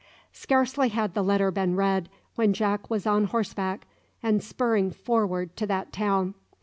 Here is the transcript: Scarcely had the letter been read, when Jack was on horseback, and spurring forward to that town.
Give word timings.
Scarcely 0.33 0.89
had 0.89 1.13
the 1.13 1.21
letter 1.23 1.51
been 1.51 1.75
read, 1.75 2.09
when 2.33 2.53
Jack 2.53 2.89
was 2.89 3.05
on 3.05 3.25
horseback, 3.25 3.85
and 4.23 4.43
spurring 4.43 4.89
forward 4.89 5.55
to 5.57 5.67
that 5.67 5.93
town. 5.93 6.33